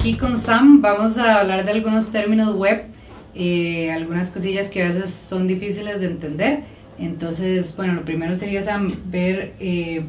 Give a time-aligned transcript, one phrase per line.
[0.00, 0.80] aquí con Sam.
[0.80, 2.86] Vamos a hablar de algunos términos web,
[3.34, 6.62] eh, algunas cosillas que a veces son difíciles de entender.
[6.98, 10.04] Entonces, bueno, lo primero sería Sam, ver eh,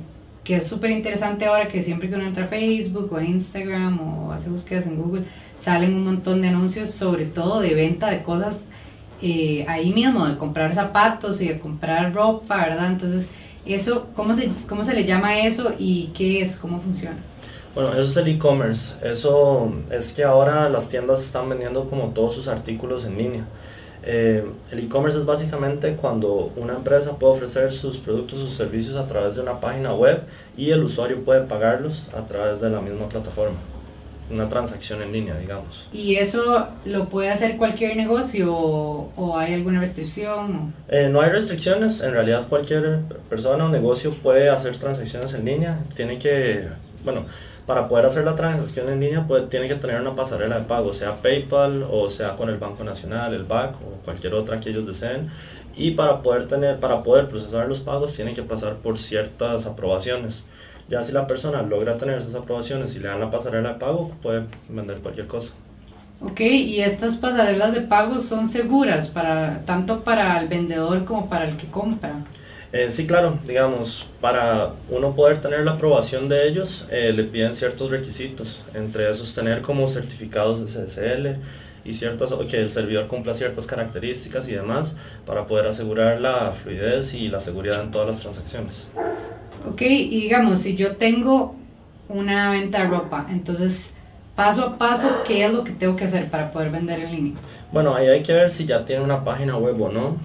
[0.45, 3.99] que es súper interesante ahora que siempre que uno entra a Facebook o a Instagram
[3.99, 5.23] o hace búsquedas en Google,
[5.59, 8.67] salen un montón de anuncios, sobre todo de venta de cosas
[9.21, 12.91] eh, ahí mismo, de comprar zapatos y de comprar ropa, ¿verdad?
[12.91, 13.29] Entonces,
[13.65, 16.55] eso, ¿cómo se, ¿cómo se le llama eso y qué es?
[16.55, 17.17] ¿Cómo funciona?
[17.73, 18.95] Bueno, eso es el e-commerce.
[19.01, 23.45] Eso es que ahora las tiendas están vendiendo como todos sus artículos en línea.
[24.03, 28.95] Eh, el e-commerce es básicamente cuando una empresa puede ofrecer sus productos o sus servicios
[28.95, 30.23] a través de una página web
[30.57, 33.57] y el usuario puede pagarlos a través de la misma plataforma.
[34.31, 35.87] Una transacción en línea, digamos.
[35.91, 40.73] ¿Y eso lo puede hacer cualquier negocio o, hay alguna restricción?
[40.87, 45.79] Eh, no hay restricciones, en realidad cualquier persona o negocio puede hacer transacciones en línea.
[45.95, 46.69] Tiene que,
[47.03, 47.25] bueno,
[47.65, 50.93] para poder hacer la transacción en línea pues, tiene que tener una pasarela de pago,
[50.93, 54.85] sea PayPal o sea con el Banco Nacional, el BAC o cualquier otra que ellos
[54.85, 55.29] deseen.
[55.75, 60.43] Y para poder, tener, para poder procesar los pagos tiene que pasar por ciertas aprobaciones.
[60.89, 64.11] Ya si la persona logra tener esas aprobaciones y le dan la pasarela de pago,
[64.21, 65.51] puede vender cualquier cosa.
[66.19, 71.47] Ok, y estas pasarelas de pago son seguras para tanto para el vendedor como para
[71.47, 72.25] el que compra.
[72.73, 77.53] Eh, sí, claro, digamos, para uno poder tener la aprobación de ellos, eh, le piden
[77.53, 81.35] ciertos requisitos, entre esos tener como certificados de CSL
[81.83, 87.13] y ciertos, que el servidor cumpla ciertas características y demás para poder asegurar la fluidez
[87.13, 88.87] y la seguridad en todas las transacciones.
[89.67, 91.55] Ok, y digamos, si yo tengo
[92.07, 93.89] una venta de ropa, entonces
[94.33, 97.33] paso a paso, ¿qué es lo que tengo que hacer para poder vender en línea?
[97.73, 100.17] Bueno, ahí hay que ver si ya tiene una página web o no.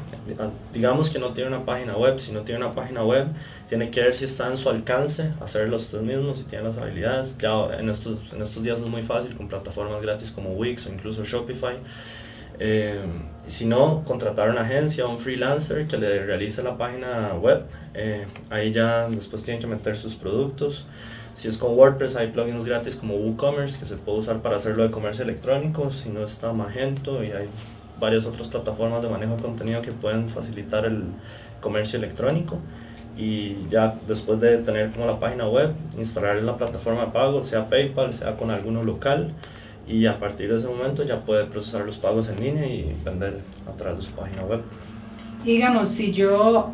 [0.72, 3.28] Digamos que no tiene una página web, si no tiene una página web,
[3.68, 7.34] tiene que ver si está en su alcance hacerlo usted mismo, si tiene las habilidades.
[7.38, 10.92] Ya en estos, en estos días es muy fácil con plataformas gratis como Wix o
[10.92, 11.76] incluso Shopify.
[12.58, 13.00] Eh,
[13.46, 17.64] si no, contratar una agencia o un freelancer que le realice la página web.
[17.94, 20.86] Eh, ahí ya después tienen que meter sus productos.
[21.34, 24.84] Si es con WordPress, hay plugins gratis como WooCommerce que se puede usar para hacerlo
[24.84, 25.90] de comercio electrónico.
[25.90, 27.48] Si no está Magento y hay
[28.00, 31.04] varias otras plataformas de manejo de contenido que pueden facilitar el
[31.60, 32.58] comercio electrónico.
[33.16, 37.68] Y ya después de tener como la página web, instalar la plataforma de pago, sea
[37.68, 39.32] PayPal, sea con alguno local.
[39.88, 43.40] Y a partir de ese momento ya puede procesar los pagos en línea y vender
[43.66, 44.62] a través de su página web.
[45.44, 46.72] Digamos, si yo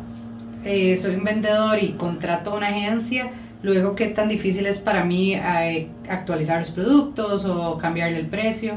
[0.65, 3.31] eh, soy un vendedor y contrato una agencia,
[3.63, 8.73] Luego, ¿qué tan difícil es para mí eh, actualizar los productos o cambiarle el precio?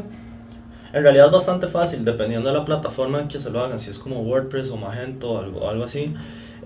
[0.97, 3.91] En realidad es bastante fácil, dependiendo de la plataforma en que se lo hagan, si
[3.91, 6.15] es como WordPress o Magento o algo, algo así.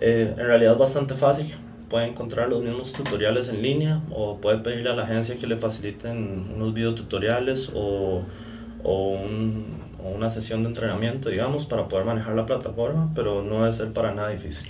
[0.00, 1.52] Eh, en realidad es bastante fácil.
[1.88, 5.56] Puede encontrar los mismos tutoriales en línea o puede pedirle a la agencia que le
[5.56, 8.22] faciliten unos videotutoriales o,
[8.84, 9.18] o,
[10.04, 13.92] o una sesión de entrenamiento, digamos, para poder manejar la plataforma, pero no debe ser
[13.92, 14.68] para nada difícil.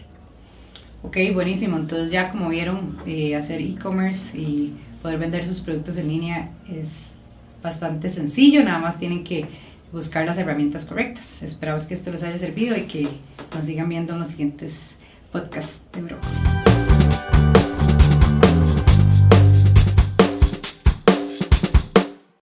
[1.02, 1.76] Ok, buenísimo.
[1.76, 4.72] Entonces ya como vieron, eh, hacer e-commerce y
[5.02, 7.19] poder vender sus productos en línea es
[7.62, 9.46] bastante sencillo, nada más tienen que
[9.92, 11.42] buscar las herramientas correctas.
[11.42, 13.08] Esperamos que esto les haya servido y que
[13.54, 14.94] nos sigan viendo en los siguientes
[15.32, 16.19] podcasts de Broco.